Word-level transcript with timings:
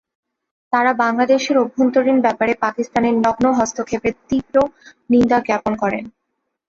তারা 0.73 0.91
বাংলাদেশের 1.03 1.55
অভ্যন্তরীণ 1.57 2.17
ব্যাপারে 2.21 2.53
পাকিস্তানের 2.65 3.15
নগ্ন 3.17 3.45
হস্তক্ষেপের 3.59 4.13
তীব্র 4.27 4.55
নিন্দা 5.09 5.37
জ্ঞাপন 5.39 5.73
করেন। 5.83 6.03